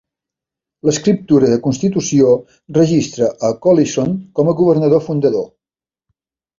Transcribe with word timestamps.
L'escriptura 0.87 1.51
de 1.51 1.59
constitució 1.67 2.33
registra 2.79 3.31
a 3.51 3.55
Collinson 3.69 4.19
com 4.41 4.53
a 4.55 4.59
governador 4.65 5.09
fundador. 5.11 5.51